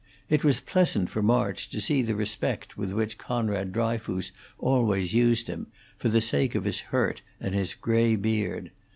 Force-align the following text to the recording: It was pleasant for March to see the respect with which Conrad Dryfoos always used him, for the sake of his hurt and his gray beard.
It 0.29 0.43
was 0.43 0.59
pleasant 0.59 1.11
for 1.11 1.21
March 1.21 1.69
to 1.69 1.79
see 1.79 2.01
the 2.01 2.15
respect 2.15 2.75
with 2.75 2.91
which 2.91 3.19
Conrad 3.19 3.71
Dryfoos 3.71 4.31
always 4.57 5.13
used 5.13 5.47
him, 5.47 5.67
for 5.95 6.09
the 6.09 6.21
sake 6.21 6.55
of 6.55 6.63
his 6.63 6.79
hurt 6.89 7.21
and 7.39 7.53
his 7.53 7.75
gray 7.75 8.15
beard. 8.15 8.71